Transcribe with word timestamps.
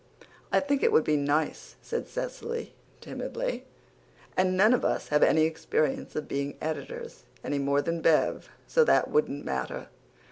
"I 0.51 0.59
think 0.59 0.81
it 0.81 0.91
would 0.91 1.03
be 1.03 1.15
nice," 1.15 1.75
said 1.83 2.07
Cecily 2.07 2.73
timidly, 3.01 3.65
"and 4.35 4.57
none 4.57 4.73
of 4.73 4.83
us 4.83 5.09
have 5.09 5.21
any 5.21 5.43
experience 5.43 6.15
of 6.15 6.27
being 6.27 6.57
editors, 6.59 7.25
any 7.43 7.59
more 7.59 7.83
than 7.83 8.01
Bev, 8.01 8.49
so 8.65 8.83
that 8.83 9.11
wouldn't 9.11 9.45
matter." 9.45 9.89